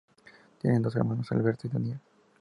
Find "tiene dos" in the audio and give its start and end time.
0.59-0.95